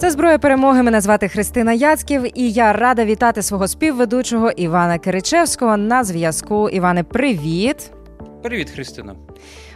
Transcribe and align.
Це 0.00 0.10
зброя 0.10 0.38
перемоги. 0.38 0.82
Мене 0.82 1.00
звати 1.00 1.28
Христина 1.28 1.72
Яцьків, 1.72 2.38
і 2.38 2.50
я 2.50 2.72
рада 2.72 3.04
вітати 3.04 3.42
свого 3.42 3.68
співведучого 3.68 4.50
Івана 4.50 4.98
Киричевського 4.98 5.76
на 5.76 6.04
зв'язку. 6.04 6.68
Іване, 6.68 7.02
привіт. 7.02 7.90
Привіт, 8.42 8.70
Христина. 8.70 9.14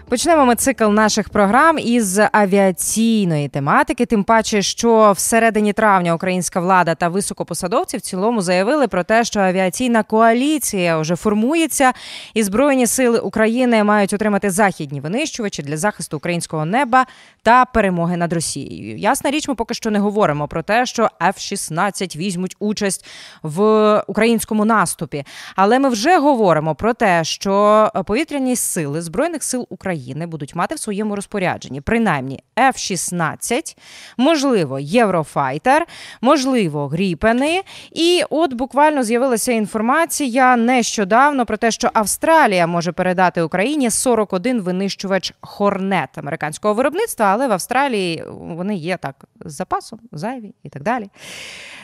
Почнемо 0.09 0.45
ми 0.45 0.55
цикл 0.55 0.85
наших 0.85 1.29
програм 1.29 1.79
із 1.79 2.21
авіаційної 2.33 3.49
тематики. 3.49 4.07
Тим 4.07 4.25
паче, 4.25 4.63
що 4.63 5.13
всередині 5.17 5.73
травня 5.73 6.15
українська 6.15 6.61
влада 6.61 6.95
та 6.95 7.09
високопосадовці 7.09 7.97
в 7.97 8.01
цілому 8.01 8.43
заявили 8.43 8.89
про 8.89 9.05
те, 9.05 9.25
що 9.25 9.41
авіаційна 9.41 10.03
коаліція 10.03 10.99
вже 10.99 11.17
формується, 11.17 11.93
і 12.35 12.43
збройні 12.43 12.87
сили 12.87 13.19
України 13.19 13.85
мають 13.85 14.13
отримати 14.13 14.51
західні 14.51 15.01
винищувачі 15.01 15.63
для 15.63 15.77
захисту 15.77 16.17
українського 16.17 16.65
неба 16.65 17.07
та 17.43 17.65
перемоги 17.65 18.17
над 18.17 18.33
Росією. 18.33 18.97
Ясна 18.99 19.31
річ, 19.31 19.49
ми 19.49 19.55
поки 19.55 19.75
що 19.75 19.91
не 19.91 19.99
говоримо 19.99 20.49
про 20.49 20.63
те, 20.63 20.87
що 20.87 21.09
F-16 21.21 22.17
візьмуть 22.17 22.57
участь 22.59 23.07
в 23.43 23.99
українському 24.07 24.65
наступі, 24.65 25.25
але 25.57 25.79
ми 25.79 25.89
вже 25.89 26.19
говоримо 26.19 26.75
про 26.75 26.95
те, 26.95 27.25
що 27.25 27.91
повітряні 28.07 28.57
сили 28.57 29.03
збройних 29.03 29.43
сил 29.43 29.67
України. 29.71 29.94
України 29.95 30.27
будуть 30.27 30.55
мати 30.55 30.75
в 30.75 30.79
своєму 30.79 31.17
розпорядженні 31.17 31.81
принаймні 31.81 32.43
F-16, 32.57 33.77
можливо, 34.17 34.79
Єврофайтер, 34.79 35.87
можливо, 36.21 36.89
Гріпени. 36.89 37.63
І 37.93 38.23
от 38.31 38.53
буквально 38.53 39.03
з'явилася 39.03 39.53
інформація 39.53 40.57
нещодавно 40.57 41.47
про 41.47 41.57
те, 41.57 41.71
що 41.71 41.91
Австралія 41.93 42.67
може 42.67 42.93
передати 42.93 43.43
Україні 43.43 43.91
41 43.91 44.61
винищувач 44.61 45.35
Хорнет 45.41 46.19
американського 46.19 46.75
виробництва, 46.75 47.27
але 47.27 47.49
в 47.49 47.53
Австралії 47.53 48.25
вони 48.29 48.75
є 48.75 48.97
так 48.97 49.25
з 49.45 49.53
запасом, 49.53 49.99
зайві 50.13 50.55
і 50.63 50.69
так 50.69 50.83
далі. 50.83 51.09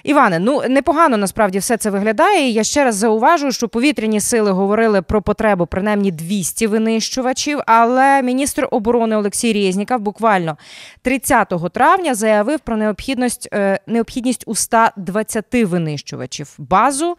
Іване, 0.03 0.39
ну 0.39 0.63
непогано 0.69 1.17
насправді 1.17 1.59
все 1.59 1.77
це 1.77 1.91
виглядає. 1.91 2.51
Я 2.51 2.65
ще 2.65 2.85
раз 2.85 2.97
зауважу, 2.97 3.53
що 3.53 3.69
повітряні 3.69 4.21
сили 4.21 4.51
говорили 4.51 5.03
про 5.03 5.23
потребу 5.23 5.67
принаймні 5.67 6.11
200 6.11 6.67
винищувачів. 6.67 7.61
Але 7.67 8.00
міністр 8.23 8.69
оборони 8.71 9.17
Олексій 9.17 9.53
Резніков 9.53 10.01
буквально 10.01 10.57
30 11.03 11.53
травня 11.73 12.15
заявив 12.15 12.61
про 12.61 12.77
необхідність 12.77 13.49
е, 13.53 13.81
необхідність 13.87 14.45
у 14.47 14.55
120 14.55 15.45
винищувачів 15.55 16.55
базу, 16.59 17.17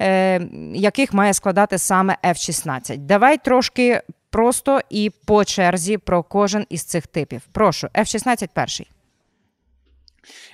е, 0.00 0.40
яких 0.74 1.14
має 1.14 1.34
складати 1.34 1.78
саме 1.78 2.16
F-16. 2.24 2.96
Давай 2.96 3.38
трошки 3.38 4.02
просто 4.30 4.80
і 4.90 5.10
по 5.24 5.44
черзі 5.44 5.98
про 5.98 6.22
кожен 6.22 6.66
із 6.68 6.84
цих 6.84 7.06
типів. 7.06 7.42
Прошу, 7.52 7.86
F-16 7.86 8.48
перший. 8.54 8.90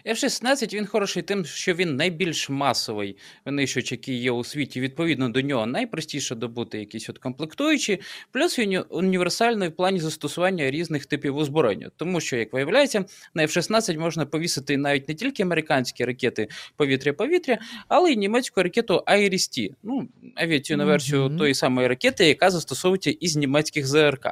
F-16 0.07 0.75
він 0.75 0.87
хороший 0.87 1.23
тим, 1.23 1.45
що 1.45 1.75
він 1.75 1.97
найбільш 1.97 2.51
масовий 2.51 3.17
винищувач, 3.45 3.93
який 3.93 4.21
є 4.21 4.31
у 4.31 4.45
світі. 4.45 4.81
Відповідно 4.81 5.29
до 5.29 5.41
нього 5.41 5.67
найпростіше 5.67 6.35
добути 6.35 6.79
якісь 6.79 7.09
от 7.11 7.19
комплектуючі, 7.19 8.01
плюс 8.33 8.59
він 8.59 8.85
універсальний 8.89 9.69
в 9.69 9.77
плані 9.77 10.01
застосування 10.01 10.71
різних 10.71 11.07
типів 11.07 11.37
озброєння. 11.37 11.91
Тому 11.97 12.21
що, 12.21 12.37
як 12.37 12.53
виявляється, 12.53 13.05
на 13.35 13.43
F-16 13.43 13.99
можна 13.99 14.27
повісити 14.27 14.77
навіть 14.77 15.09
не 15.09 15.15
тільки 15.15 15.43
американські 15.43 16.05
ракети 16.05 16.49
повітря-повітря, 16.77 17.59
але 17.89 18.13
й 18.13 18.17
німецьку 18.17 18.63
ракету 18.63 19.05
IRIS-T, 19.07 19.71
ну, 19.83 20.09
авіаційну 20.35 20.87
версію 20.87 21.23
mm-hmm. 21.23 21.39
тої 21.39 21.55
самої 21.55 21.89
ракети, 21.89 22.27
яка 22.27 22.51
застосовується 22.51 23.11
із 23.11 23.37
німецьких 23.37 23.87
ЗРК. 23.87 24.27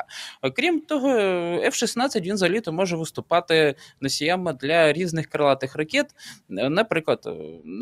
Крім 0.56 0.80
того, 0.80 1.08
F-16 1.58 2.20
він 2.20 2.34
взагалі-то 2.34 2.72
може 2.72 2.96
виступати 2.96 3.74
носіями 4.00 4.52
для 4.52 4.92
різних 4.92 5.26
крилатих 5.26 5.57
крилатих 5.58 5.76
ракет, 5.76 6.06
е, 6.50 6.68
наприклад, 6.68 7.22
е, 7.26 7.30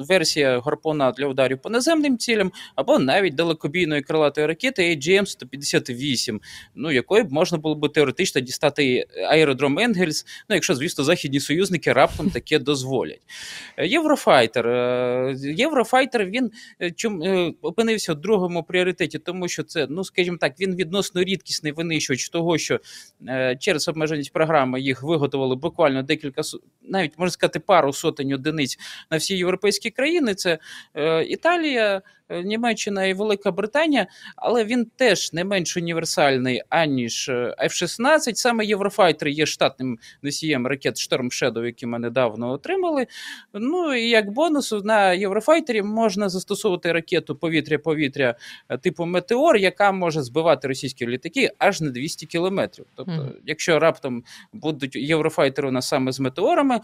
версія 0.08 0.60
гарпона 0.60 1.12
для 1.12 1.26
ударів 1.26 1.58
по 1.58 1.70
наземним 1.70 2.18
цілям, 2.18 2.52
або 2.74 2.98
навіть 2.98 3.34
далекобійної 3.34 4.02
крилатої 4.02 4.46
ракети 4.46 4.82
AGM-158, 4.82 6.40
ну 6.74 6.90
якої 6.90 7.22
б 7.22 7.32
можна 7.32 7.58
було 7.58 7.74
би 7.74 7.88
теоретично 7.88 8.40
дістати 8.40 9.06
аеродром 9.30 9.78
Енгельс, 9.78 10.26
ну 10.48 10.54
якщо, 10.54 10.74
звісно, 10.74 11.04
західні 11.04 11.40
союзники 11.40 11.92
раптом 11.92 12.30
таке 12.30 12.58
дозволять. 12.58 13.20
Е, 13.76 13.86
Єврофайтер. 13.86 14.66
Єврофайтер 15.36 16.26
він 16.26 16.50
чом 16.96 17.22
опинився 17.62 18.12
в 18.12 18.20
другому 18.20 18.62
пріоритеті, 18.62 19.18
тому 19.18 19.48
що 19.48 19.62
це, 19.62 19.86
ну 19.90 20.04
скажімо 20.04 20.36
так, 20.40 20.60
він 20.60 20.76
відносно 20.76 21.22
рідкісний 21.22 21.72
винищувач 21.72 22.28
того, 22.28 22.58
що 22.58 22.80
через 23.58 23.88
обмеженість 23.88 24.32
програми 24.32 24.80
їх 24.80 25.02
виготовили 25.02 25.56
буквально 25.56 26.02
декілька 26.02 26.42
навіть 26.88 27.18
можна 27.18 27.30
сказати 27.30 27.60
пару 27.66 27.92
сотень 27.92 28.32
одиниць 28.32 28.78
на 29.10 29.16
всі 29.16 29.36
європейські 29.36 29.90
країни. 29.90 30.34
Це 30.34 30.58
е, 30.94 31.24
Італія, 31.24 32.02
Німеччина 32.30 33.04
і 33.04 33.14
Велика 33.14 33.50
Британія, 33.50 34.06
але 34.36 34.64
він 34.64 34.86
теж 34.96 35.32
не 35.32 35.44
менш 35.44 35.76
універсальний, 35.76 36.62
аніж 36.68 37.28
е, 37.28 37.54
F-16. 37.64 38.34
Саме 38.34 38.64
Єврофайтер 38.64 39.28
є 39.28 39.46
штатним 39.46 39.98
носієм 40.22 40.66
ракет 40.66 40.94
Storm 40.94 41.24
Shadow, 41.24 41.64
які 41.64 41.86
ми 41.86 41.98
недавно 41.98 42.50
отримали. 42.50 43.06
Ну 43.54 43.94
і 43.94 44.08
як 44.08 44.30
бонус 44.30 44.74
на 44.84 45.12
Єврофайтері 45.12 45.82
можна 45.82 46.28
застосовувати 46.28 46.92
ракету 46.92 47.36
повітря-повітря 47.36 48.34
типу 48.82 49.06
Метеор, 49.06 49.56
яка 49.56 49.92
може 49.92 50.22
збивати 50.22 50.68
російські 50.68 51.06
літаки 51.06 51.50
аж 51.58 51.80
на 51.80 51.90
200 51.90 52.26
кілометрів. 52.26 52.86
Тобто, 52.94 53.12
mm. 53.12 53.32
якщо 53.46 53.78
раптом 53.78 54.24
будуть 54.52 54.96
єврофайтери 54.96 55.68
у 55.68 55.72
нас 55.72 55.88
саме 55.88 56.12
з 56.12 56.20
метеорами. 56.20 56.80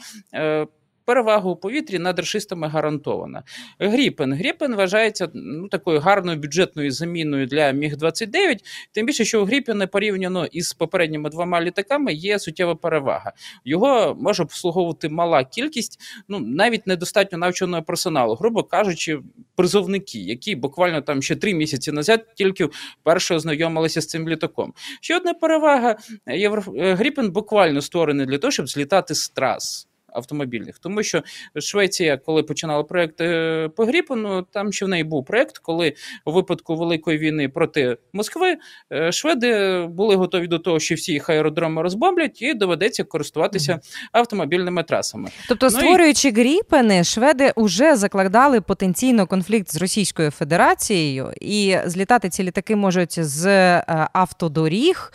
Перевагу 1.04 1.50
у 1.50 1.56
повітрі 1.56 1.98
над 1.98 2.18
рашистами 2.18 2.68
гарантована. 2.68 3.42
Гріпен. 3.78 4.32
Гріпен 4.32 4.74
вважається 4.74 5.28
ну, 5.34 5.68
такою 5.68 6.00
гарною 6.00 6.38
бюджетною 6.38 6.90
заміною 6.90 7.46
для 7.46 7.70
Міг-29, 7.70 8.58
тим 8.92 9.06
більше, 9.06 9.24
що 9.24 9.42
у 9.42 9.44
Гріпена 9.44 9.86
порівняно 9.86 10.46
із 10.46 10.72
попередніми 10.72 11.30
двома 11.30 11.60
літаками 11.60 12.12
є 12.12 12.38
суттєва 12.38 12.74
перевага. 12.74 13.32
Його 13.64 14.16
може 14.20 14.42
обслуговувати 14.42 15.08
мала 15.08 15.44
кількість, 15.44 16.00
ну 16.28 16.38
навіть 16.38 16.86
недостатньо 16.86 17.38
навченого 17.38 17.82
персоналу, 17.82 18.34
грубо 18.34 18.62
кажучи, 18.62 19.20
призовники, 19.56 20.18
які 20.18 20.54
буквально 20.54 21.00
там 21.00 21.22
ще 21.22 21.36
три 21.36 21.54
місяці 21.54 21.92
назад 21.92 22.26
тільки 22.34 22.68
вперше 23.00 23.34
ознайомилися 23.34 24.00
з 24.00 24.06
цим 24.06 24.28
літаком. 24.28 24.74
Ще 25.00 25.16
одна 25.16 25.34
перевага: 25.34 25.96
Євро... 26.26 26.62
Гріпен 26.76 27.30
буквально 27.30 27.80
створений 27.82 28.26
для 28.26 28.38
того, 28.38 28.50
щоб 28.50 28.68
злітати 28.68 29.14
з 29.14 29.28
трас 29.28 29.88
автомобільних, 30.14 30.78
тому 30.78 31.02
що 31.02 31.22
Швеція, 31.60 32.16
коли 32.16 32.42
починала 32.42 32.82
проект 32.82 33.20
е, 33.20 33.68
по 33.76 33.84
Гріпену, 33.84 34.42
там 34.42 34.72
ще 34.72 34.84
в 34.84 34.88
неї 34.88 35.04
був 35.04 35.24
проект, 35.24 35.58
коли 35.58 35.94
у 36.24 36.32
випадку 36.32 36.76
великої 36.76 37.18
війни 37.18 37.48
проти 37.48 37.96
Москви 38.12 38.56
е, 38.92 39.12
шведи 39.12 39.82
були 39.86 40.14
готові 40.16 40.46
до 40.46 40.58
того, 40.58 40.80
що 40.80 40.94
всі 40.94 41.12
їх 41.12 41.30
аеродроми 41.30 41.82
розбомблять, 41.82 42.42
і 42.42 42.54
доведеться 42.54 43.04
користуватися 43.04 43.80
автомобільними 44.12 44.82
трасами. 44.82 45.28
Тобто, 45.48 45.66
ну, 45.66 45.70
створюючи 45.70 46.28
і... 46.28 46.32
Гріпени, 46.32 47.04
шведи 47.04 47.52
вже 47.56 47.96
закладали 47.96 48.60
потенційно 48.60 49.26
конфлікт 49.26 49.70
з 49.70 49.76
Російською 49.76 50.30
Федерацією, 50.30 51.32
і 51.40 51.76
злітати 51.84 52.28
ці 52.28 52.42
літаки 52.42 52.76
можуть 52.76 53.24
з 53.24 53.46
е, 53.46 53.84
автодоріг. 54.12 55.12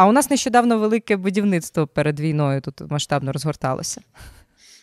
А 0.00 0.06
у 0.06 0.12
нас 0.12 0.30
нещодавно 0.30 0.78
велике 0.78 1.16
будівництво 1.16 1.86
перед 1.86 2.20
війною 2.20 2.60
тут 2.60 2.90
масштабно 2.90 3.32
розгорталося. 3.32 4.00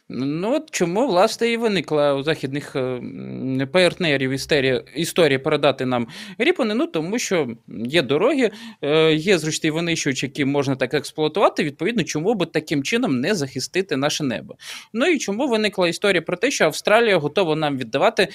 Ну 0.09 0.55
от 0.55 0.71
чому 0.71 1.07
власне 1.07 1.49
і 1.49 1.57
виникла 1.57 2.13
у 2.13 2.23
західних 2.23 2.75
е, 2.75 3.67
партнерів 3.71 4.31
історія, 4.31 4.83
історія 4.95 5.39
передати 5.39 5.85
нам 5.85 6.07
Гріпани? 6.39 6.73
Ну 6.73 6.87
тому 6.87 7.19
що 7.19 7.47
є 7.67 8.01
дороги, 8.01 8.51
е, 8.81 9.13
є 9.13 9.37
зручні 9.37 9.71
винищувачі, 9.71 10.25
які 10.25 10.45
можна 10.45 10.75
так 10.75 10.93
експлуатувати. 10.93 11.63
Відповідно, 11.63 12.03
чому 12.03 12.33
би 12.33 12.45
таким 12.45 12.83
чином 12.83 13.19
не 13.19 13.35
захистити 13.35 13.97
наше 13.97 14.23
небо? 14.23 14.55
Ну 14.93 15.05
і 15.05 15.17
чому 15.17 15.47
виникла 15.47 15.87
історія 15.87 16.21
про 16.21 16.37
те, 16.37 16.51
що 16.51 16.65
Австралія 16.65 17.17
готова 17.17 17.55
нам 17.55 17.77
віддавати 17.77 18.27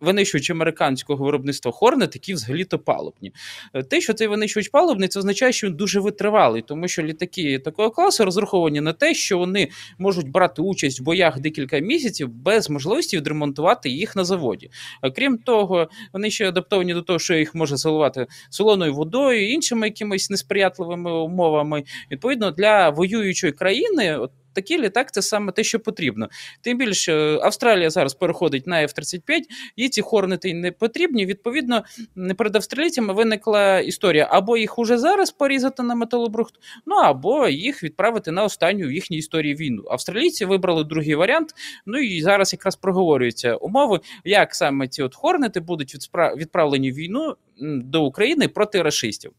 винищувач 0.00 0.50
американського 0.50 1.24
виробництва 1.24 1.72
Хорнет, 1.72 2.14
які 2.14 2.34
взагалі-то 2.34 2.78
палубні? 2.78 3.32
Е, 3.74 3.82
те, 3.82 4.00
що 4.00 4.12
цей 4.12 4.28
винищувач 4.28 4.68
палубний, 4.68 5.08
це 5.08 5.18
означає, 5.18 5.52
що 5.52 5.66
він 5.66 5.74
дуже 5.74 6.00
витривалий, 6.00 6.62
тому 6.62 6.88
що 6.88 7.02
літаки 7.02 7.58
такого 7.58 7.90
класу 7.90 8.24
розраховані 8.24 8.80
на 8.80 8.92
те, 8.92 9.14
що 9.14 9.38
вони 9.38 9.68
можуть 9.98 10.28
брати 10.28 10.62
участь 10.62 11.03
боях 11.04 11.40
декілька 11.40 11.78
місяців 11.78 12.28
без 12.28 12.70
можливості 12.70 13.16
відремонтувати 13.16 13.88
їх 13.90 14.16
на 14.16 14.24
заводі. 14.24 14.70
Крім 15.16 15.38
того, 15.38 15.88
вони 16.12 16.30
ще 16.30 16.48
адаптовані 16.48 16.94
до 16.94 17.02
того, 17.02 17.18
що 17.18 17.34
їх 17.34 17.54
може 17.54 17.76
заливати 17.76 18.26
солоною 18.50 18.94
водою, 18.94 19.50
іншими 19.52 19.86
якимись 19.86 20.30
несприятливими 20.30 21.12
умовами. 21.12 21.84
Відповідно, 22.10 22.50
для 22.50 22.90
воюючої 22.90 23.52
країни. 23.52 24.18
Такий 24.54 24.80
літак 24.80 25.12
це 25.12 25.22
саме 25.22 25.52
те, 25.52 25.64
що 25.64 25.80
потрібно. 25.80 26.28
Тим 26.60 26.78
більше 26.78 27.38
Австралія 27.42 27.90
зараз 27.90 28.14
переходить 28.14 28.66
на 28.66 28.76
F-35, 28.82 29.40
їй 29.76 29.88
ці 29.88 30.02
хорнети 30.02 30.54
не 30.54 30.72
потрібні. 30.72 31.26
Відповідно, 31.26 31.84
перед 32.36 32.56
австралійцями 32.56 33.14
виникла 33.14 33.80
історія 33.80 34.28
або 34.30 34.56
їх 34.56 34.78
уже 34.78 34.98
зараз 34.98 35.30
порізати 35.30 35.82
на 35.82 35.94
металобрухт, 35.94 36.54
ну 36.86 36.94
або 36.94 37.48
їх 37.48 37.82
відправити 37.82 38.30
на 38.30 38.44
останню 38.44 38.86
в 38.86 38.92
їхній 38.92 39.16
історії 39.16 39.54
війну. 39.54 39.84
Австралійці 39.90 40.44
вибрали 40.44 40.84
другий 40.84 41.14
варіант. 41.14 41.54
Ну 41.86 41.98
і 41.98 42.22
зараз 42.22 42.52
якраз 42.52 42.76
проговорюються 42.76 43.54
умови, 43.54 44.00
як 44.24 44.54
саме 44.54 44.88
ці 44.88 45.02
от 45.02 45.14
хорнети 45.14 45.60
будуть 45.60 45.94
відправлені 46.36 46.92
в 46.92 46.94
війну 46.94 47.36
до 47.60 48.04
України 48.04 48.48
проти 48.48 48.82
расистів. 48.82 49.32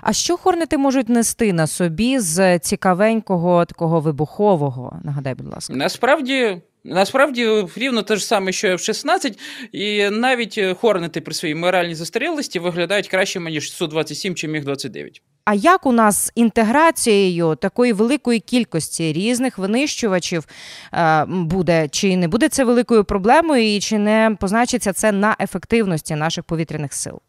А 0.00 0.12
що 0.12 0.36
хорнети 0.36 0.78
можуть 0.78 1.08
нести 1.08 1.52
на 1.52 1.66
собі 1.66 2.18
з 2.18 2.58
цікавенького 2.58 3.64
такого 3.64 4.00
вибухового? 4.00 5.00
Нагадай, 5.04 5.34
будь 5.34 5.54
ласка, 5.54 5.74
насправді. 5.74 6.62
Насправді 6.84 7.66
рівно 7.76 8.02
те 8.02 8.16
ж 8.16 8.26
саме, 8.26 8.52
що 8.52 8.68
F-16, 8.68 9.38
і 9.72 10.10
навіть 10.10 10.60
хорнети 10.80 11.20
при 11.20 11.34
своїй 11.34 11.54
моральній 11.54 11.94
застарілості 11.94 12.58
виглядають 12.58 13.08
краще, 13.08 13.40
ніж 13.40 13.80
Су-27 13.80 14.34
чи 14.34 14.48
Міг-29. 14.48 15.20
А 15.44 15.54
як 15.54 15.86
у 15.86 15.92
нас 15.92 16.26
з 16.26 16.32
інтеграцією 16.34 17.54
такої 17.54 17.92
великої 17.92 18.40
кількості 18.40 19.12
різних 19.12 19.58
винищувачів 19.58 20.46
е, 20.94 21.24
буде? 21.28 21.88
Чи 21.88 22.16
не 22.16 22.28
буде 22.28 22.48
це 22.48 22.64
великою 22.64 23.04
проблемою, 23.04 23.74
і 23.74 23.80
чи 23.80 23.98
не 23.98 24.36
позначиться 24.40 24.92
це 24.92 25.12
на 25.12 25.36
ефективності 25.40 26.14
наших 26.14 26.44
повітряних 26.44 26.92
сил? 26.92 27.20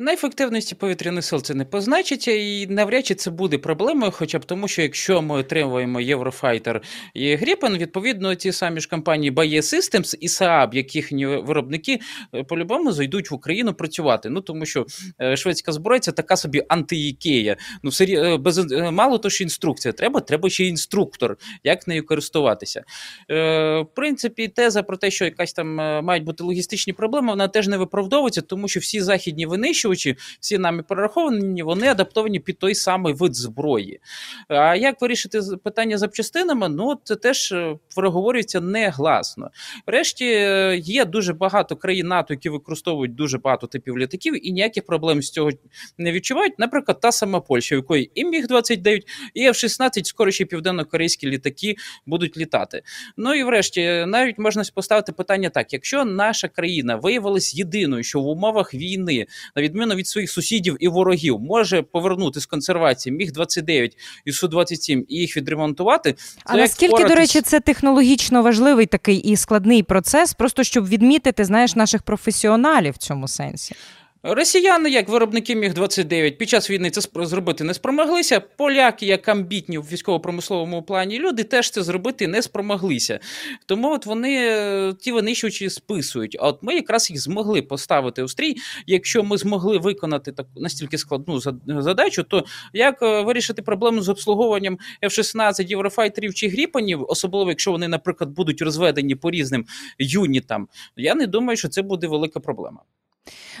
На 0.00 0.12
ефективності 0.12 0.74
повітряних 0.74 1.24
сил 1.24 1.42
це 1.42 1.54
не 1.54 1.64
позначиться, 1.64 2.32
і 2.32 2.66
навряд 2.66 3.06
чи 3.06 3.14
це 3.14 3.30
буде 3.30 3.58
проблемою, 3.58 4.12
хоча 4.12 4.38
б 4.38 4.44
тому, 4.44 4.68
що 4.68 4.82
якщо 4.82 5.22
ми 5.22 5.34
отримуємо 5.34 6.00
Єврофайтер 6.00 6.82
і 7.14 7.34
Гріпен, 7.34 7.78
відповідно, 7.78 8.34
ті 8.34 8.52
самі 8.52 8.80
ж 8.80 8.88
компанії 8.88 9.32
Baye 9.32 9.56
Systems 9.56 10.16
і 10.20 10.26
Saab, 10.26 10.74
яких 10.74 11.12
виробники 11.46 11.98
е, 12.34 12.44
по-любому 12.44 12.92
зайдуть 12.92 13.30
в 13.30 13.34
Україну 13.34 13.74
працювати. 13.74 14.30
Ну 14.30 14.40
тому 14.40 14.66
що 14.66 14.86
е, 15.20 15.36
шведська 15.36 15.72
зброя 15.72 16.00
це 16.00 16.12
така 16.12 16.36
собі 16.36 16.62
анти-Ікея. 16.68 17.56
Ну 17.82 17.90
все 17.90 18.04
е, 18.04 18.36
без 18.36 18.72
мало 18.72 19.18
то 19.18 19.30
що 19.30 19.44
інструкція. 19.44 19.92
Треба, 19.92 20.20
треба 20.20 20.50
ще 20.50 20.64
інструктор, 20.64 21.36
як 21.64 21.88
нею 21.88 22.06
користуватися. 22.06 22.84
В 23.28 23.86
принципі, 23.94 24.48
теза 24.48 24.82
про 24.82 24.96
те, 24.96 25.10
що 25.10 25.24
якась 25.24 25.52
там 25.52 25.74
мають 26.04 26.24
бути 26.24 26.44
логістичні 26.44 26.92
проблеми, 26.92 27.30
вона 27.30 27.48
теж 27.48 27.68
не 27.68 27.76
виправдовується, 27.76 28.40
тому 28.40 28.68
що 28.68 28.80
всі 28.80 29.00
західні 29.00 29.46
винищувачі 29.46 29.87
винищувачі, 29.88 30.16
всі 30.40 30.58
нами 30.58 30.82
перераховані, 30.82 31.62
вони 31.62 31.88
адаптовані 31.88 32.40
під 32.40 32.58
той 32.58 32.74
самий 32.74 33.14
вид 33.14 33.34
зброї. 33.34 34.00
А 34.48 34.76
як 34.76 35.00
вирішити 35.00 35.40
питання 35.64 35.98
запчастинами? 35.98 36.68
Ну 36.68 37.00
це 37.04 37.16
теж 37.16 37.52
е, 37.52 37.76
проговорюється 37.94 38.60
негласно. 38.60 39.50
Врешті 39.86 40.24
е, 40.24 40.76
є 40.76 41.04
дуже 41.04 41.32
багато 41.32 41.76
країн 41.76 42.06
НАТО, 42.06 42.34
які 42.34 42.48
використовують 42.48 43.14
дуже 43.14 43.38
багато 43.38 43.66
типів 43.66 43.98
літаків, 43.98 44.48
і 44.48 44.52
ніяких 44.52 44.86
проблем 44.86 45.22
з 45.22 45.30
цього 45.30 45.50
не 45.98 46.12
відчувають. 46.12 46.58
Наприклад, 46.58 47.00
та 47.00 47.12
сама 47.12 47.40
Польща, 47.40 47.74
в 47.74 47.78
якої 47.78 48.10
і 48.14 48.24
міг 48.24 48.46
29 48.46 49.06
і 49.34 49.48
F-16, 49.48 50.04
скоро 50.04 50.30
ще 50.30 50.44
південно-корейські 50.44 51.26
літаки 51.26 51.76
будуть 52.06 52.36
літати. 52.36 52.82
Ну 53.16 53.34
і 53.34 53.44
врешті 53.44 54.04
навіть 54.06 54.38
можна 54.38 54.62
поставити 54.74 55.12
питання 55.12 55.50
так: 55.50 55.72
якщо 55.72 56.04
наша 56.04 56.48
країна 56.48 56.96
виявилась 56.96 57.54
єдиною, 57.54 58.02
що 58.02 58.20
в 58.20 58.26
умовах 58.26 58.74
війни, 58.74 59.26
на 59.56 59.62
відміну 59.62 59.77
відміну 59.78 59.94
від 59.94 60.06
своїх 60.06 60.30
сусідів 60.30 60.76
і 60.80 60.88
ворогів, 60.88 61.40
може 61.40 61.82
повернути 61.82 62.40
з 62.40 62.46
консервації 62.46 63.16
міг 63.16 63.32
29 63.32 63.96
і 64.24 64.32
су 64.32 64.48
27 64.48 65.04
і 65.08 65.16
їх 65.16 65.36
відремонтувати. 65.36 66.14
А 66.44 66.56
наскільки 66.56 66.94
впоратись... 66.94 67.14
до 67.14 67.20
речі, 67.20 67.40
це 67.40 67.60
технологічно 67.60 68.42
важливий 68.42 68.86
такий 68.86 69.16
і 69.16 69.36
складний 69.36 69.82
процес, 69.82 70.34
просто 70.34 70.64
щоб 70.64 70.88
відмітити, 70.88 71.44
знаєш, 71.44 71.74
наших 71.74 72.02
професіоналів 72.02 72.94
в 72.94 72.96
цьому 72.96 73.28
сенсі. 73.28 73.74
Росіяни, 74.22 74.90
як 74.90 75.08
виробники 75.08 75.54
міг 75.56 75.74
29 75.74 76.38
під 76.38 76.48
час 76.48 76.70
війни 76.70 76.90
це 76.90 77.26
зробити 77.26 77.64
не 77.64 77.74
спромоглися. 77.74 78.40
Поляки, 78.40 79.06
як 79.06 79.28
амбітні 79.28 79.78
в 79.78 79.82
військово-промисловому 79.92 80.82
плані, 80.82 81.18
люди 81.18 81.44
теж 81.44 81.70
це 81.70 81.82
зробити 81.82 82.28
не 82.28 82.42
спромоглися. 82.42 83.20
Тому 83.66 83.92
от 83.92 84.06
вони 84.06 84.36
е, 84.38 84.94
ті 85.00 85.12
винищувачі 85.12 85.70
списують. 85.70 86.36
А 86.40 86.48
от 86.48 86.62
ми 86.62 86.74
якраз 86.74 87.10
їх 87.10 87.20
змогли 87.20 87.62
поставити 87.62 88.22
у 88.22 88.28
стрій. 88.28 88.56
Якщо 88.86 89.22
ми 89.22 89.38
змогли 89.38 89.78
виконати 89.78 90.32
таку 90.32 90.50
настільки 90.56 90.98
складну 90.98 91.40
задачу, 91.66 92.22
то 92.22 92.44
як 92.72 93.02
е, 93.02 93.22
вирішити 93.22 93.62
проблему 93.62 94.02
з 94.02 94.08
обслуговуванням 94.08 94.78
F-16, 95.02 95.66
єврофайтерів 95.66 96.34
чи 96.34 96.48
гріпанів, 96.48 97.04
особливо 97.08 97.50
якщо 97.50 97.72
вони, 97.72 97.88
наприклад, 97.88 98.30
будуть 98.30 98.62
розведені 98.62 99.14
по 99.14 99.30
різним 99.30 99.66
юнітам, 99.98 100.68
я 100.96 101.14
не 101.14 101.26
думаю, 101.26 101.56
що 101.56 101.68
це 101.68 101.82
буде 101.82 102.06
велика 102.06 102.40
проблема. 102.40 102.80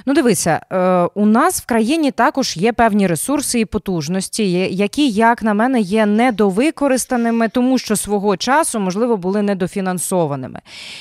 Ну, 0.06 0.14
дивися, 0.14 0.60
е, 0.72 1.08
у 1.14 1.26
нас 1.26 1.60
в 1.60 1.66
країні 1.66 2.10
також 2.10 2.56
є 2.56 2.72
певні 2.72 3.06
ресурси 3.06 3.60
і 3.60 3.64
потужності, 3.64 4.50
які, 4.70 5.08
як 5.08 5.42
на 5.42 5.54
мене, 5.54 5.80
є 5.80 6.06
недовикористаними, 6.06 7.48
тому 7.48 7.78
що 7.78 7.96
свого 7.96 8.36
часу, 8.36 8.80
можливо, 8.80 9.16
були 9.16 9.42
недофінансованими. 9.42 10.60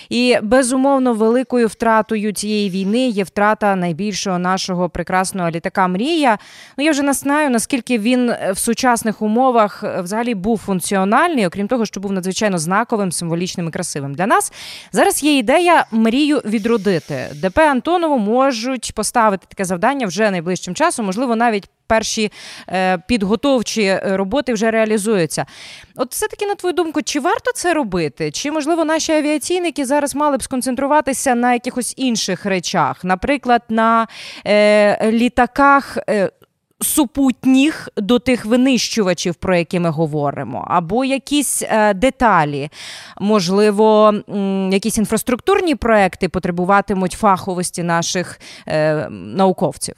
І 0.10 0.38
безумовно, 0.44 1.14
великою 1.14 1.68
втратою 1.68 2.32
цієї 2.32 2.70
війни 2.70 3.08
є 3.08 3.24
втрата 3.24 3.76
найбільшого 3.76 4.40
нашого 4.40 4.90
прекрасного 4.90 5.50
літака 5.50 5.88
Мрія. 5.88 6.38
Ну, 6.78 6.84
я 6.86 6.92
вже 6.92 7.04
не 7.04 7.14
знаю, 7.14 7.50
наскільки 7.50 7.98
він 8.00 8.34
в 8.52 8.58
сучасних 8.58 9.22
умовах 9.22 9.84
е, 9.84 10.02
взагалі 10.02 10.36
був 10.36 10.58
функціональний, 10.58 11.48
окрім 11.48 11.68
того, 11.68 11.86
що 11.86 12.00
був 12.00 12.12
надзвичайно 12.12 12.58
знаковим, 12.58 13.12
символічним 13.12 13.68
і 13.68 13.72
красивим. 13.72 14.14
Для 14.16 14.28
нас 14.28 14.54
зараз 14.92 15.24
є 15.24 15.38
ідея 15.38 15.86
мрію 15.92 16.42
відродити. 16.46 17.28
ДП 17.42 17.60
Антонову 17.60 18.18
можуть 18.18 18.57
можуть 18.58 18.92
поставити 18.96 19.46
таке 19.50 19.66
завдання 19.66 20.08
вже 20.08 20.32
найближчим 20.32 20.76
часом, 20.76 21.06
можливо, 21.06 21.36
навіть. 21.36 21.70
Перші 21.90 22.32
е, 22.70 22.98
підготовчі 22.98 23.82
е, 23.82 24.02
роботи 24.04 24.54
вже 24.54 24.72
реалізуються. 24.72 25.46
От 25.96 26.12
все-таки, 26.12 26.46
на 26.46 26.56
твою 26.56 26.74
думку, 26.74 27.02
чи 27.02 27.20
варто 27.20 27.52
це 27.56 27.74
робити? 27.74 28.32
Чи, 28.32 28.52
можливо, 28.52 28.86
наші 28.86 29.12
авіаційники 29.12 29.86
зараз 29.86 30.16
мали 30.16 30.38
б 30.38 30.44
сконцентруватися 30.44 31.36
на 31.36 31.54
якихось 31.54 31.94
інших 31.98 32.46
речах, 32.46 33.04
наприклад, 33.04 33.62
на 33.70 34.08
е, 34.46 35.12
літаках 35.12 35.98
е, 36.10 36.32
супутніх 36.82 37.90
до 37.98 38.20
тих 38.20 38.46
винищувачів, 38.46 39.36
про 39.36 39.56
які 39.56 39.80
ми 39.80 39.90
говоримо, 39.90 40.66
або 40.68 41.06
якісь 41.06 41.64
е, 41.64 41.94
деталі, 41.94 42.70
можливо, 43.20 44.14
якісь 44.72 44.98
інфраструктурні 44.98 45.76
проекти 45.76 46.30
потребуватимуть 46.30 47.12
фаховості 47.12 47.84
наших 47.84 48.40
е, 48.68 49.10
науковців. 49.10 49.96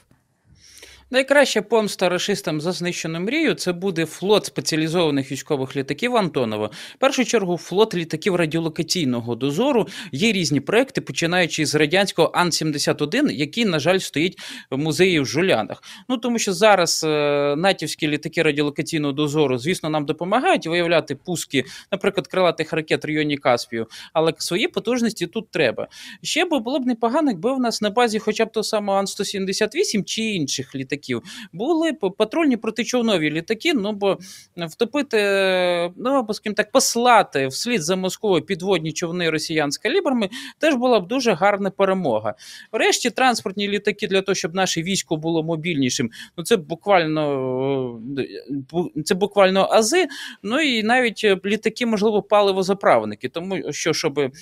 Найкраща 1.12 1.62
помста 1.62 2.08
рашистам 2.08 2.60
за 2.60 2.72
знищену 2.72 3.20
мрію 3.20 3.54
це 3.54 3.72
буде 3.72 4.06
флот 4.06 4.46
спеціалізованих 4.46 5.32
військових 5.32 5.76
літаків 5.76 6.16
Антонова. 6.16 6.66
В 6.66 6.98
першу 6.98 7.24
чергу 7.24 7.56
флот 7.56 7.94
літаків 7.94 8.34
радіолокаційного 8.34 9.34
дозору. 9.34 9.88
Є 10.12 10.32
різні 10.32 10.60
проекти, 10.60 11.00
починаючи 11.00 11.66
з 11.66 11.74
радянського 11.74 12.30
Ан-71, 12.34 13.30
який, 13.30 13.64
на 13.64 13.78
жаль, 13.78 13.98
стоїть 13.98 14.38
в 14.70 14.78
музеї 14.78 15.20
в 15.20 15.26
Жулянах. 15.26 15.82
Ну 16.08 16.16
тому 16.16 16.38
що 16.38 16.52
зараз 16.52 17.04
е, 17.04 17.54
натівські 17.56 18.08
літаки 18.08 18.42
радіолокаційного 18.42 19.12
дозору, 19.12 19.58
звісно, 19.58 19.90
нам 19.90 20.06
допомагають 20.06 20.66
виявляти 20.66 21.14
пуски, 21.14 21.64
наприклад, 21.92 22.26
крилатих 22.26 22.72
ракет 22.72 23.04
в 23.04 23.06
районі 23.06 23.36
Каспію, 23.36 23.86
але 24.12 24.32
свої 24.38 24.68
потужності 24.68 25.26
тут 25.26 25.50
треба. 25.50 25.88
Ще 26.22 26.44
б 26.44 26.48
було 26.48 26.78
б 26.78 26.86
непогано, 26.86 27.30
якби 27.30 27.54
в 27.54 27.60
нас 27.60 27.82
на 27.82 27.90
базі, 27.90 28.18
хоча 28.18 28.44
б 28.44 28.52
того 28.52 28.64
самого 28.64 28.98
Ан-178 28.98 30.04
чи 30.04 30.22
інших 30.22 30.74
літаків 30.74 30.99
літаків. 31.00 31.22
Були 31.52 31.92
патрульні 31.92 32.56
протичовнові 32.56 33.30
літаки. 33.30 33.74
Ну 33.74 33.92
бо 33.92 34.18
втопити, 34.56 35.16
ну 35.96 36.10
або 36.10 36.34
скажімо 36.34 36.54
так, 36.54 36.72
послати 36.72 37.46
вслід 37.46 37.82
за 37.82 37.96
Москвою 37.96 38.42
підводні 38.42 38.92
човни 38.92 39.30
росіян 39.30 39.70
з 39.70 39.78
калібрами 39.78 40.28
теж 40.58 40.74
була 40.74 41.00
б 41.00 41.08
дуже 41.08 41.32
гарна 41.32 41.70
перемога. 41.70 42.34
Врешті 42.72 43.10
транспортні 43.10 43.68
літаки 43.68 44.06
для 44.06 44.22
того, 44.22 44.34
щоб 44.34 44.54
наше 44.54 44.82
військо 44.82 45.16
було 45.16 45.42
мобільнішим. 45.42 46.10
Ну 46.36 46.44
це 46.44 46.56
буквально 46.56 48.00
це 49.04 49.14
буквально 49.14 49.68
ази. 49.70 50.06
Ну 50.42 50.60
і 50.60 50.82
навіть 50.82 51.24
літаки, 51.44 51.86
можливо, 51.86 52.22
паливозаправники, 52.22 53.28
тому 53.28 53.72
що 53.72 53.92
щоб 53.92 54.32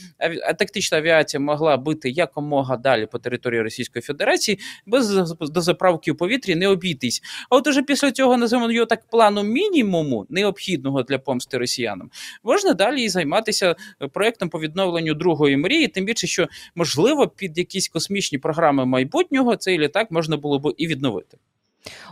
тактична 0.59 0.99
авіація 0.99 1.41
могла 1.41 1.77
бити 1.77 2.11
якомога 2.11 2.77
далі 2.77 3.07
по 3.07 3.19
території 3.19 3.63
Російської 3.63 4.03
Федерації 4.03 4.59
без 4.87 5.35
дозаправки 5.41 6.15
повітря 6.15 6.48
повітрі 6.49 6.61
не 6.61 6.69
обійтись. 6.69 7.23
А 7.51 7.57
от 7.57 7.67
уже 7.67 7.83
після 7.83 8.11
цього 8.11 8.37
називаємо 8.37 8.73
його 8.73 8.87
так 8.87 9.09
плану 9.11 9.43
мінімуму, 9.43 10.27
необхідного 10.29 11.03
для 11.03 11.19
помсти 11.19 11.59
росіянам, 11.59 12.11
можна 12.43 12.75
далі 12.75 13.03
і 13.03 13.09
займатися 13.09 13.77
е, 14.03 14.09
проектом 14.09 14.49
по 14.49 14.61
відновленню 14.61 15.15
другої 15.15 15.57
мрії, 15.57 15.89
тим 15.89 16.05
більше, 16.05 16.27
що 16.27 16.49
можливо 16.75 17.29
під 17.29 17.59
якісь 17.59 17.89
космічні 17.89 18.39
програми 18.39 18.85
майбутнього 18.85 19.57
цей 19.57 19.79
літак 19.79 20.11
можна 20.11 20.37
було 20.37 20.59
б 20.59 20.75
і 20.77 20.87
відновити. 20.87 21.39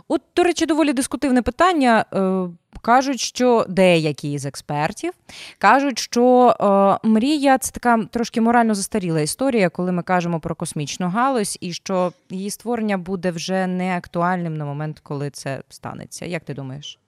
От, 0.07 0.21
до 0.35 0.43
речі, 0.43 0.65
доволі 0.65 0.93
дискутивне 0.93 1.41
питання. 1.41 2.05
Е, 2.13 2.47
кажуть, 2.81 3.19
що 3.19 3.65
деякі 3.69 4.37
з 4.37 4.45
експертів 4.45 5.13
кажуть, 5.57 5.99
що 5.99 6.55
е, 7.03 7.07
мрія 7.07 7.57
це 7.57 7.71
така 7.71 8.05
трошки 8.05 8.41
морально 8.41 8.75
застаріла 8.75 9.21
історія, 9.21 9.69
коли 9.69 9.91
ми 9.91 10.03
кажемо 10.03 10.39
про 10.39 10.55
космічну 10.55 11.09
галузь, 11.09 11.57
і 11.61 11.73
що 11.73 12.13
її 12.29 12.49
створення 12.49 12.97
буде 12.97 13.31
вже 13.31 13.67
не 13.67 13.97
актуальним 13.97 14.57
на 14.57 14.65
момент, 14.65 14.99
коли 14.99 15.29
це 15.29 15.61
станеться. 15.69 16.25
Як 16.25 16.43
ти 16.43 16.53
думаєш? 16.53 16.99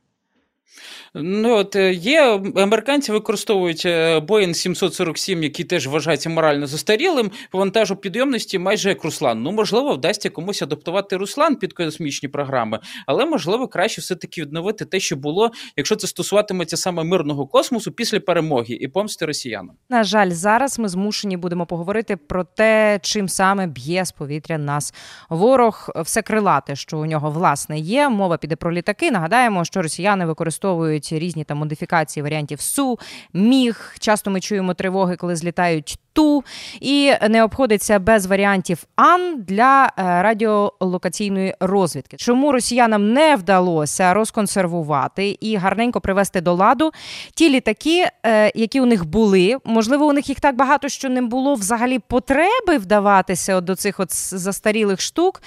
Ну, 1.13 1.55
от 1.55 1.75
е, 1.75 1.93
є 1.93 2.41
американці 2.55 3.11
використовують 3.11 3.85
е, 3.85 4.19
Boeing 4.19 4.53
747, 4.53 5.43
який 5.43 5.65
теж 5.65 5.87
вважається 5.87 6.29
морально 6.29 6.67
застарілим, 6.67 7.31
по 7.51 7.57
вантажу 7.57 7.95
підйомності 7.95 8.59
майже 8.59 8.89
як 8.89 9.03
Руслан. 9.03 9.43
Ну, 9.43 9.51
можливо, 9.51 9.93
вдасться 9.93 10.29
комусь 10.29 10.61
адаптувати 10.61 11.17
Руслан 11.17 11.55
під 11.55 11.73
космічні 11.73 12.29
програми, 12.29 12.79
але 13.05 13.25
можливо 13.25 13.67
краще 13.67 14.01
все-таки 14.01 14.41
відновити 14.41 14.85
те, 14.85 14.99
що 14.99 15.15
було, 15.15 15.51
якщо 15.77 15.95
це 15.95 16.07
стосуватиметься 16.07 16.77
саме 16.77 17.03
мирного 17.03 17.47
космосу 17.47 17.91
після 17.91 18.19
перемоги 18.19 18.73
і 18.73 18.87
помсти 18.87 19.25
росіянам. 19.25 19.75
На 19.89 20.03
жаль, 20.03 20.29
зараз 20.29 20.79
ми 20.79 20.89
змушені 20.89 21.37
будемо 21.37 21.65
поговорити 21.65 22.17
про 22.17 22.43
те, 22.43 22.99
чим 23.01 23.29
саме 23.29 23.67
б'є 23.67 24.05
з 24.05 24.11
повітря 24.11 24.57
нас 24.57 24.93
ворог, 25.29 25.89
все 25.95 26.21
крилате, 26.21 26.75
що 26.75 26.97
у 26.97 27.05
нього 27.05 27.31
власне 27.31 27.79
є. 27.79 28.09
Мова 28.09 28.37
піде 28.37 28.55
про 28.55 28.71
літаки. 28.71 29.11
Нагадаємо, 29.11 29.65
що 29.65 29.81
росіяни 29.81 30.25
використовують 30.25 30.58
використовують 30.59 31.11
різні 31.11 31.43
там 31.43 31.57
модифікації 31.57 32.23
варіантів 32.23 32.61
су, 32.61 32.99
міг. 33.33 33.95
Часто 33.99 34.31
ми 34.31 34.39
чуємо 34.39 34.73
тривоги, 34.73 35.15
коли 35.15 35.35
злітають 35.35 35.97
ту, 36.13 36.43
і 36.81 37.13
не 37.29 37.43
обходиться 37.43 37.99
без 37.99 38.25
варіантів 38.25 38.83
ан 38.95 39.35
для 39.47 39.85
е, 39.85 39.91
радіолокаційної 40.23 41.55
розвідки. 41.59 42.17
Чому 42.17 42.51
росіянам 42.51 43.13
не 43.13 43.35
вдалося 43.35 44.13
розконсервувати 44.13 45.37
і 45.41 45.55
гарненько 45.55 46.01
привести 46.01 46.41
до 46.41 46.53
ладу 46.53 46.91
ті 47.33 47.49
літаки, 47.49 48.07
е, 48.25 48.51
які 48.55 48.81
у 48.81 48.85
них 48.85 49.05
були? 49.05 49.57
Можливо, 49.65 50.05
у 50.05 50.13
них 50.13 50.29
їх 50.29 50.39
так 50.39 50.55
багато, 50.55 50.89
що 50.89 51.09
не 51.09 51.21
було 51.21 51.53
взагалі 51.53 51.99
потреби 51.99 52.77
вдаватися 52.77 53.61
до 53.61 53.75
цих 53.75 53.99
от 53.99 54.13
застарілих 54.13 55.01
штук. 55.01 55.41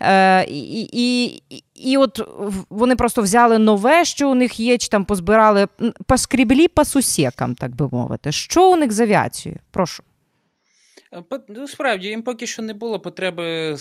Е, 0.00 0.44
і, 0.44 0.88
і, 0.92 1.42
і 1.74 1.96
от 1.96 2.20
вони 2.70 2.96
просто 2.96 3.22
взяли 3.22 3.58
нове, 3.58 4.04
що 4.04 4.30
у 4.30 4.34
них 4.34 4.60
є, 4.60 4.78
чи 4.78 4.88
там 4.88 5.04
позбирали 5.04 5.68
поскріблі 6.06 6.68
по 6.68 6.84
сусекам, 6.84 7.54
так 7.54 7.74
би 7.76 7.88
мовити. 7.92 8.32
Що 8.32 8.72
у 8.72 8.76
них 8.76 8.92
з 8.92 9.00
авіацією? 9.00 9.60
Прошу. 9.70 10.02
Ну, 11.48 11.68
справді, 11.68 12.08
їм 12.08 12.22
поки 12.22 12.46
що 12.46 12.62
не 12.62 12.74
було 12.74 13.00
потреби 13.00 13.76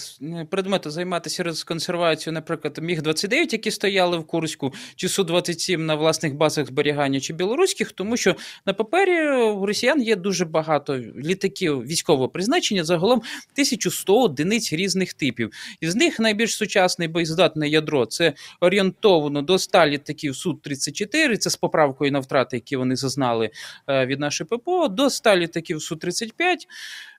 предмету 0.50 0.90
займатися 0.90 1.44
розконсервацією, 1.44 2.34
наприклад, 2.34 2.78
Міг-29, 2.82 3.34
які 3.34 3.72
стояли 3.72 4.18
в 4.18 4.28
Курську, 4.28 4.74
чи 4.96 5.08
Су-27 5.08 5.78
на 5.78 5.96
власних 5.96 6.36
базах 6.36 6.68
зберігання, 6.68 7.20
чи 7.20 7.34
білоруських, 7.34 7.92
тому 7.92 8.18
що 8.18 8.36
на 8.66 8.74
папері 8.74 9.30
у 9.32 9.66
росіян 9.66 10.02
є 10.02 10.16
дуже 10.16 10.46
багато 10.46 10.98
літаків 10.98 11.84
військового 11.84 12.30
призначення, 12.30 12.84
загалом 12.84 13.20
1100 13.20 14.22
одиниць 14.22 14.74
різних 14.74 15.14
типів. 15.14 15.52
Із 15.82 15.96
них 15.96 16.20
найбільш 16.20 16.56
сучасне 16.56 17.08
боєздатне 17.08 17.70
ядро 17.70 18.06
це 18.06 18.34
орієнтовано 18.60 19.42
до 19.42 19.60
100 19.60 19.86
літаків 19.86 20.34
Су-34, 20.34 21.38
це 21.38 21.50
з 21.50 21.56
поправкою 21.56 22.12
на 22.12 22.20
втрати, 22.20 22.58
які 22.58 22.76
вони 22.76 22.96
зазнали 22.96 23.50
е, 23.88 24.06
від 24.06 24.20
нашої 24.20 24.48
ППО, 24.48 24.88
до 24.88 25.10
100 25.10 25.36
літаків 25.36 25.78
Су-35. 25.78 26.58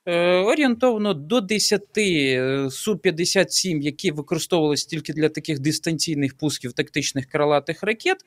орієнтовно 0.05 1.13
до 1.13 1.41
10 1.41 1.83
е, 1.97 2.67
Су-57, 2.71 3.81
які 3.81 4.11
використовувалися 4.11 4.87
тільки 4.87 5.13
для 5.13 5.29
таких 5.29 5.59
дистанційних 5.59 6.37
пусків 6.37 6.73
тактичних 6.73 7.25
крилатих 7.25 7.83
ракет. 7.83 8.17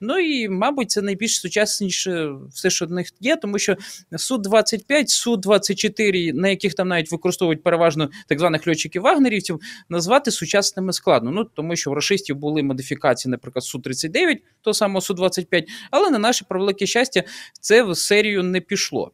Ну 0.00 0.18
і, 0.18 0.48
мабуть, 0.48 0.90
це 0.90 1.02
найбільш 1.02 1.40
сучасніше 1.40 2.30
все, 2.52 2.70
що 2.70 2.86
в 2.86 2.90
них 2.90 3.08
є, 3.20 3.36
тому 3.36 3.58
що 3.58 3.76
Су-25, 4.12 5.06
Су-24, 5.06 6.32
на 6.32 6.48
яких 6.48 6.74
там 6.74 6.88
навіть 6.88 7.12
використовують 7.12 7.62
переважно 7.62 8.10
так 8.28 8.38
званих 8.38 8.68
льотчиків 8.68 9.02
вагнерівців, 9.02 9.60
назвати 9.88 10.30
сучасними 10.30 10.92
складно. 10.92 11.30
Ну 11.30 11.44
тому 11.44 11.76
що 11.76 11.90
в 11.90 11.94
рашистів 11.94 12.36
були 12.36 12.62
модифікації, 12.62 13.30
наприклад, 13.30 13.64
Су-39, 13.64 14.36
того 14.62 14.74
самого 14.74 15.00
Су-25, 15.00 15.64
але 15.90 16.10
на 16.10 16.18
наше 16.18 16.44
превелике 16.48 16.86
щастя, 16.86 17.22
це 17.60 17.82
в 17.82 17.96
серію 17.96 18.42
не 18.42 18.60
пішло. 18.60 19.12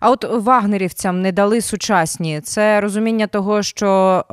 А 0.00 0.10
от 0.10 0.24
вагнерівцям 0.30 1.22
не 1.22 1.32
дали 1.32 1.60
сучасні 1.60 2.40
це 2.40 2.80
розуміння 2.80 3.26
того, 3.26 3.62
що 3.62 4.24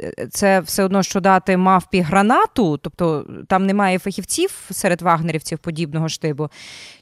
е, 0.00 0.28
це 0.30 0.60
все 0.60 0.84
одно 0.84 1.02
що 1.02 1.20
дати 1.20 1.56
мавпі 1.56 2.00
гранату, 2.00 2.76
тобто 2.76 3.26
там 3.48 3.66
немає 3.66 3.98
фахівців 3.98 4.50
серед 4.70 5.02
вагнерівців 5.02 5.58
подібного 5.58 6.08
штибу. 6.08 6.48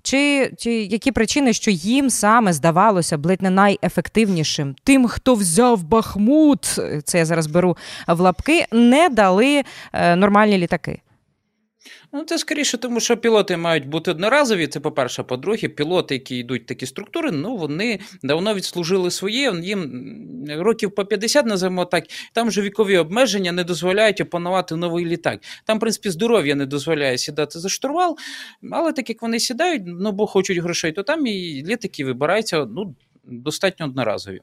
Чи 0.03 0.51
чи 0.59 0.73
які 0.73 1.13
причини, 1.13 1.53
що 1.53 1.71
їм 1.71 2.11
саме 2.11 2.53
здавалося 2.53 3.19
б 3.19 3.27
ледь 3.27 3.43
не 3.43 3.51
найефективнішим? 3.51 4.77
Тим, 4.85 5.09
хто 5.09 5.35
взяв 5.35 5.83
Бахмут, 5.83 6.81
це 7.05 7.19
я 7.19 7.25
зараз 7.25 7.47
беру 7.47 7.77
в 8.09 8.21
лапки, 8.21 8.67
не 8.73 9.09
дали 9.09 9.63
е, 9.93 10.17
нормальні 10.17 10.59
літаки. 10.59 11.01
Ну, 12.13 12.25
це 12.25 12.39
скоріше, 12.39 12.79
тому 12.79 13.01
що 13.01 13.17
пілоти 13.17 13.57
мають 13.57 13.89
бути 13.89 14.11
одноразові. 14.11 14.67
Це 14.67 14.81
по-перше, 14.81 15.23
по-друге, 15.23 15.69
пілоти, 15.69 16.15
які 16.15 16.37
йдуть 16.37 16.63
в 16.63 16.67
такі 16.67 16.87
структури, 16.87 17.31
ну 17.31 17.57
вони 17.57 18.01
давно 18.23 18.55
відслужили 18.55 19.11
своє. 19.11 19.61
Їм 19.63 20.47
років 20.49 20.95
по 20.95 21.05
50, 21.05 21.47
називаємо 21.47 21.85
так. 21.85 22.05
Там 22.33 22.49
вже 22.49 22.63
вікові 22.63 22.97
обмеження 22.97 23.53
не 23.53 23.65
дозволяють 23.65 24.21
опанувати 24.21 24.77
новий 24.77 25.07
літак. 25.07 25.41
Там, 25.65 25.77
в 25.77 25.81
принципі, 25.81 26.11
здоров'я 26.11 26.55
не 26.55 26.67
дозволяє 26.67 27.19
сідати 27.19 27.59
за 27.59 27.69
штурвал, 27.69 28.17
але 28.73 28.93
так 28.93 29.09
як 29.09 29.23
вони 29.23 29.41
сідають, 29.41 29.83
ну 29.87 30.13
бо 30.13 30.27
хочуть 30.27 30.59
грошей, 30.59 30.93
то 30.93 31.03
там 31.03 31.27
і 31.27 31.65
літаки 31.67 32.05
вибираються 32.05 32.67
ну, 32.67 32.95
достатньо 33.25 33.87
одноразові. 33.87 34.41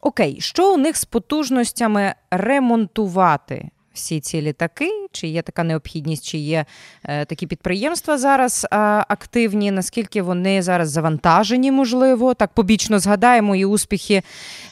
Окей, 0.00 0.40
що 0.40 0.74
у 0.74 0.76
них 0.76 0.96
з 0.96 1.04
потужностями 1.04 2.14
ремонтувати? 2.30 3.70
Всі 3.94 4.20
ці 4.20 4.42
літаки, 4.42 4.90
чи 5.12 5.26
є 5.26 5.42
така 5.42 5.64
необхідність, 5.64 6.24
чи 6.26 6.38
є 6.38 6.64
е, 7.04 7.24
такі 7.24 7.46
підприємства 7.46 8.18
зараз 8.18 8.66
активні, 9.08 9.70
наскільки 9.70 10.22
вони 10.22 10.62
зараз 10.62 10.90
завантажені, 10.90 11.72
можливо. 11.72 12.34
Так 12.34 12.52
побічно 12.54 12.98
згадаємо 12.98 13.56
і 13.56 13.64
успіхи 13.64 14.22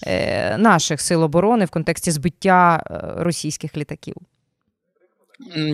е, 0.07 0.59
наших 0.59 1.01
сил 1.01 1.23
оборони 1.23 1.65
в 1.65 1.71
контексті 1.71 2.11
збиття 2.11 2.83
е, 2.91 3.25
російських 3.25 3.77
літаків. 3.77 4.17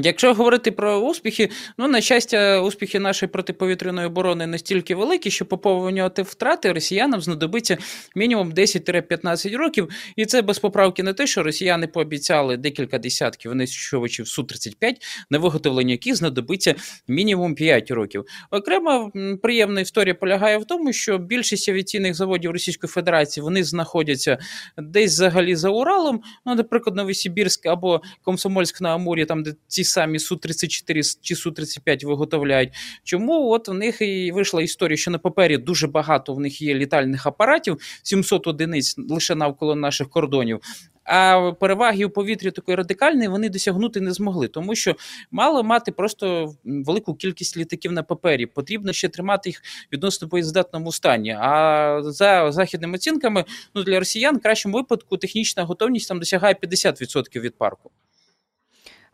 Якщо 0.02 0.34
говорити 0.34 0.70
про 0.72 0.98
успіхи, 0.98 1.50
ну 1.78 1.88
на 1.88 2.00
щастя, 2.00 2.60
успіхи 2.60 2.98
нашої 2.98 3.30
протиповітряної 3.30 4.06
оборони 4.06 4.46
настільки 4.46 4.94
великі, 4.94 5.30
що 5.30 5.46
поповнювати 5.46 6.22
втрати 6.22 6.72
росіянам 6.72 7.20
знадобиться 7.20 7.78
мінімум 8.14 8.52
10-15 8.52 9.56
років, 9.56 9.88
і 10.16 10.26
це 10.26 10.42
без 10.42 10.58
поправки 10.58 11.02
на 11.02 11.12
те, 11.12 11.26
що 11.26 11.42
росіяни 11.42 11.86
пообіцяли 11.86 12.56
декілька 12.56 12.98
десятків 12.98 13.50
винищувачів 13.50 14.28
су 14.28 14.44
35 14.44 15.02
на 15.30 15.38
виготовлення 15.38 15.92
яких 15.92 16.16
знадобиться 16.16 16.74
мінімум 17.08 17.54
5 17.54 17.90
років. 17.90 18.24
Окрема 18.50 19.10
приємна 19.42 19.80
історія 19.80 20.14
полягає 20.14 20.58
в 20.58 20.64
тому, 20.64 20.92
що 20.92 21.18
більшість 21.18 21.68
авіаційних 21.68 22.14
заводів 22.14 22.50
Російської 22.50 22.88
Федерації 22.88 23.44
вони 23.44 23.64
знаходяться 23.64 24.38
десь 24.78 25.12
взагалі 25.12 25.56
за 25.56 25.70
Уралом, 25.70 26.22
ну, 26.46 26.54
наприклад, 26.54 26.96
Новосибірськ 26.96 27.66
або 27.66 28.02
Комсомольськ 28.22 28.80
на 28.80 28.94
Амурі, 28.94 29.24
там 29.24 29.42
де 29.42 29.55
ці 29.66 29.84
самі 29.84 30.18
Су-34 30.18 31.18
чи 31.20 31.34
Су-35 31.34 32.06
виготовляють. 32.06 32.72
Чому 33.04 33.50
от 33.50 33.68
в 33.68 33.72
них 33.74 34.00
і 34.00 34.32
вийшла 34.32 34.62
історія, 34.62 34.96
що 34.96 35.10
на 35.10 35.18
папері 35.18 35.56
дуже 35.56 35.86
багато 35.86 36.34
в 36.34 36.40
них 36.40 36.62
є 36.62 36.74
літальних 36.74 37.26
апаратів, 37.26 37.78
700 38.02 38.46
одиниць 38.46 38.94
лише 38.98 39.34
навколо 39.34 39.74
наших 39.74 40.08
кордонів. 40.08 40.60
А 41.06 41.52
переваги 41.60 42.04
у 42.04 42.10
повітрі 42.10 42.50
такої 42.50 42.76
радикальної 42.76 43.28
вони 43.28 43.48
досягнути 43.48 44.00
не 44.00 44.12
змогли, 44.12 44.48
тому 44.48 44.74
що 44.74 44.96
мало 45.30 45.62
мати 45.62 45.92
просто 45.92 46.54
велику 46.64 47.14
кількість 47.14 47.56
літаків 47.56 47.92
на 47.92 48.02
папері. 48.02 48.46
Потрібно 48.46 48.92
ще 48.92 49.08
тримати 49.08 49.48
їх 49.48 49.62
відносно 49.92 50.28
боєздатному 50.28 50.92
стані. 50.92 51.36
А 51.40 52.00
за 52.02 52.52
західними 52.52 52.94
оцінками, 52.94 53.44
ну 53.74 53.82
для 53.82 53.98
росіян 53.98 54.36
в 54.36 54.40
кращому 54.40 54.76
випадку 54.76 55.16
технічна 55.16 55.64
готовність 55.64 56.08
там 56.08 56.18
досягає 56.18 56.54
50% 56.62 57.40
від 57.40 57.58
парку. 57.58 57.90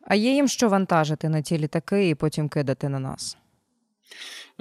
А 0.06 0.14
є 0.14 0.32
їм 0.32 0.48
що 0.48 0.68
вантажити 0.68 1.28
на 1.28 1.40
ті 1.40 1.58
літаки 1.58 2.08
і 2.08 2.14
потім 2.14 2.48
кидати 2.48 2.88
на 2.88 2.98
нас? 2.98 3.36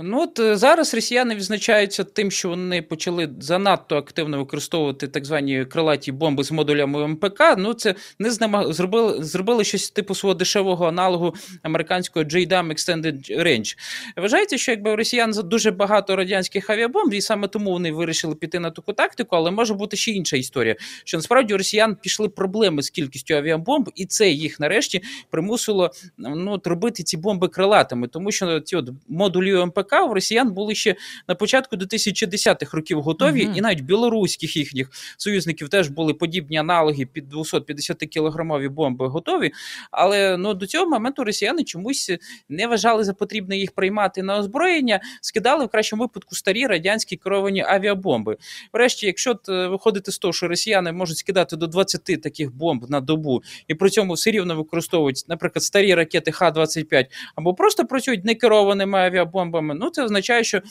Ну 0.03 0.22
от 0.22 0.39
е, 0.39 0.58
зараз 0.58 0.93
росіяни 0.93 1.36
відзначаються 1.36 2.03
тим, 2.03 2.31
що 2.31 2.50
вони 2.50 2.81
почали 2.81 3.29
занадто 3.39 3.98
активно 3.98 4.38
використовувати 4.38 5.08
так 5.08 5.25
звані 5.25 5.65
крилаті 5.65 6.12
бомби 6.12 6.43
з 6.43 6.51
модулями 6.51 7.08
МПК. 7.08 7.41
Ну 7.58 7.74
це 7.74 7.96
не 8.20 8.31
знама 8.31 8.74
зробили 8.74 9.24
зробили 9.24 9.63
щось 9.63 9.91
типу 9.91 10.15
свого 10.15 10.34
дешевого 10.34 10.88
аналогу 10.88 11.36
американського 11.63 12.25
JDAM 12.25 12.67
Extended 12.67 13.43
Range. 13.43 13.77
Вважається, 14.17 14.58
що 14.58 14.72
якби 14.72 14.91
у 14.91 14.96
росіян 14.96 15.34
дуже 15.43 15.72
багато 15.72 16.15
радянських 16.15 16.70
авіабомб, 16.70 17.13
і 17.13 17.22
саме 17.22 17.48
тому 17.48 17.72
вони 17.72 17.91
вирішили 17.91 18.36
піти 18.36 18.60
на 18.60 18.72
таку 18.72 18.93
тактику, 18.93 19.36
але 19.36 19.51
може 19.51 19.74
бути 19.74 19.98
ще 19.98 20.12
інша 20.12 20.38
історія. 20.38 20.75
Що 21.03 21.17
насправді 21.17 21.53
у 21.53 21.58
росіян 21.58 21.98
пішли 22.01 22.29
проблеми 22.29 22.84
з 22.84 22.89
кількістю 22.89 23.34
авіабомб, 23.34 23.89
і 23.96 24.05
це 24.05 24.29
їх 24.29 24.60
нарешті 24.60 25.01
примусило 25.29 25.91
ну 26.17 26.62
робити 26.65 27.03
ці 27.03 27.17
бомби 27.17 27.48
крилатими, 27.48 28.08
тому 28.08 28.31
що 28.31 28.60
ці 28.60 28.75
от 28.75 28.89
модулі 29.08 29.65
МПК 29.65 29.90
у 30.00 30.13
росіян 30.13 30.53
були 30.53 30.75
ще 30.75 30.95
на 31.27 31.36
початку 31.36 31.75
2010-х 31.75 32.77
років 32.77 33.01
готові, 33.01 33.48
uh-huh. 33.48 33.57
і 33.57 33.62
навіть 33.62 33.81
білоруських 33.81 34.57
їхніх 34.57 34.89
союзників 35.17 35.69
теж 35.69 35.88
були 35.88 36.13
подібні 36.13 36.57
аналоги 36.57 37.05
під 37.05 37.29
250 37.29 37.98
кілограмові 37.98 38.67
бомби 38.67 39.07
готові. 39.07 39.51
Але 39.91 40.38
ну 40.38 40.53
до 40.53 40.67
цього 40.67 40.86
моменту 40.89 41.24
росіяни 41.24 41.63
чомусь 41.63 42.12
не 42.50 42.67
вважали 42.67 43.03
за 43.03 43.13
потрібне 43.13 43.57
їх 43.57 43.71
приймати 43.71 44.24
на 44.24 44.38
озброєння, 44.38 45.00
скидали 45.21 45.65
в 45.65 45.69
кращому 45.69 46.03
випадку 46.03 46.36
старі 46.36 46.67
радянські 46.67 47.17
керовані 47.17 47.62
авіабомби. 47.62 48.38
Врешті, 48.74 49.05
якщо 49.05 49.39
виходити 49.48 50.12
з 50.12 50.17
того, 50.17 50.33
що 50.33 50.48
росіяни 50.48 50.91
можуть 50.91 51.17
скидати 51.17 51.55
до 51.55 51.67
20 51.67 52.03
таких 52.03 52.55
бомб 52.55 52.89
на 52.89 53.01
добу, 53.01 53.41
і 53.67 53.75
при 53.75 53.89
цьому 53.89 54.13
все 54.13 54.31
рівно 54.31 54.55
використовують, 54.55 55.25
наприклад, 55.27 55.63
старі 55.63 55.93
ракети 55.93 56.31
Х-25, 56.31 57.05
або 57.36 57.53
просто 57.53 57.86
працюють 57.86 58.25
некерованими 58.25 59.00
авіабомбами, 59.00 59.70
ну 59.73 59.89
це 59.89 60.03
означає, 60.03 60.43
що 60.43 60.61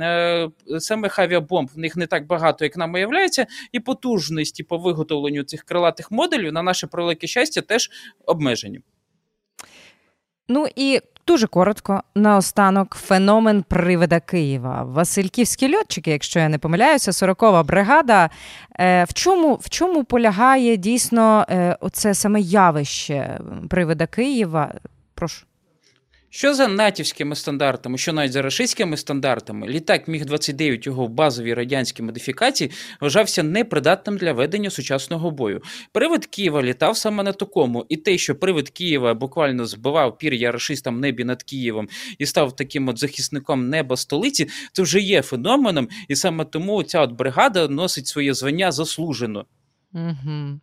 е, 0.00 0.48
самих 0.78 1.18
авіабомб 1.18 1.70
в 1.74 1.78
них 1.78 1.96
не 1.96 2.06
так 2.06 2.26
багато, 2.26 2.64
як 2.64 2.76
нам 2.76 2.94
уявляється, 2.94 3.46
і 3.72 3.80
потужності 3.80 4.62
по 4.62 4.78
виготовленню 4.78 5.42
цих 5.42 5.64
крилатих 5.64 6.10
моделів 6.10 6.52
на 6.52 6.62
наше 6.62 6.86
превелике 6.86 7.26
щастя 7.26 7.60
теж 7.60 7.90
обмежені. 8.26 8.80
Ну 10.48 10.66
і 10.76 11.00
дуже 11.26 11.46
коротко 11.46 12.02
наостанок 12.14 12.94
феномен 12.94 13.62
привида 13.62 14.20
Києва. 14.20 14.82
Васильківські 14.82 15.76
льотчики, 15.76 16.10
якщо 16.10 16.40
я 16.40 16.48
не 16.48 16.58
помиляюся, 16.58 17.10
40-ва 17.10 17.62
бригада. 17.62 18.30
Е, 18.78 19.04
в 19.04 19.12
чому 19.12 19.54
в 19.54 19.70
чому 19.70 20.04
полягає 20.04 20.76
дійсно 20.76 21.46
е, 21.48 21.76
оце 21.80 22.14
саме 22.14 22.40
явище 22.40 23.40
привида 23.70 24.06
Києва? 24.06 24.74
Прошу. 25.14 25.46
Що 26.30 26.54
за 26.54 26.68
натівськими 26.68 27.36
стандартами, 27.36 27.98
що 27.98 28.12
навіть 28.12 28.32
за 28.32 28.42
рашистськими 28.42 28.96
стандартами, 28.96 29.68
літак 29.68 30.08
Міг 30.08 30.24
29 30.24 30.86
його 30.86 31.06
в 31.06 31.08
базовій 31.08 31.54
радянській 31.54 32.02
модифікації 32.02 32.70
вважався 33.00 33.42
непридатним 33.42 34.16
для 34.16 34.32
ведення 34.32 34.70
сучасного 34.70 35.30
бою. 35.30 35.62
Привид 35.92 36.26
Києва 36.26 36.62
літав 36.62 36.96
саме 36.96 37.22
на 37.22 37.32
такому, 37.32 37.86
і 37.88 37.96
те, 37.96 38.18
що 38.18 38.34
привид 38.34 38.70
Києва 38.70 39.14
буквально 39.14 39.66
збивав 39.66 40.18
пір'я 40.18 40.52
рашистам 40.52 41.00
небі 41.00 41.24
над 41.24 41.42
Києвом 41.42 41.88
і 42.18 42.26
став 42.26 42.56
таким 42.56 42.88
от 42.88 42.98
захисником 42.98 43.68
неба 43.68 43.96
столиці, 43.96 44.48
це 44.72 44.82
вже 44.82 45.00
є 45.00 45.22
феноменом, 45.22 45.88
і 46.08 46.16
саме 46.16 46.44
тому 46.44 46.82
ця 46.82 47.00
от 47.00 47.12
бригада 47.12 47.68
носить 47.68 48.06
своє 48.06 48.34
звання 48.34 48.72
заслужено. 48.72 49.46
Угу. 49.94 50.60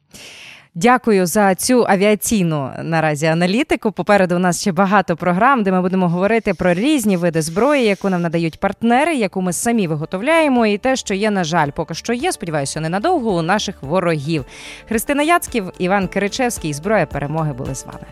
Дякую 0.75 1.25
за 1.25 1.55
цю 1.55 1.85
авіаційну 1.87 2.69
наразі 2.83 3.25
аналітику. 3.25 3.91
Попереду 3.91 4.35
у 4.35 4.39
нас 4.39 4.61
ще 4.61 4.71
багато 4.71 5.15
програм, 5.15 5.63
де 5.63 5.71
ми 5.71 5.81
будемо 5.81 6.09
говорити 6.09 6.53
про 6.53 6.73
різні 6.73 7.17
види 7.17 7.41
зброї, 7.41 7.85
яку 7.85 8.09
нам 8.09 8.21
надають 8.21 8.59
партнери, 8.59 9.15
яку 9.15 9.41
ми 9.41 9.53
самі 9.53 9.87
виготовляємо, 9.87 10.65
і 10.65 10.77
те, 10.77 10.95
що 10.95 11.13
є, 11.13 11.31
на 11.31 11.43
жаль, 11.43 11.69
поки 11.71 11.93
що 11.93 12.13
є. 12.13 12.31
Сподіваюся, 12.31 12.79
ненадовго 12.79 13.35
у 13.35 13.41
наших 13.41 13.83
ворогів. 13.83 14.45
Христина 14.87 15.23
Яцьків, 15.23 15.71
Іван 15.77 16.07
Киричевський, 16.07 16.73
зброя 16.73 17.05
перемоги 17.05 17.53
були 17.53 17.75
з 17.75 17.85
вами. 17.85 18.05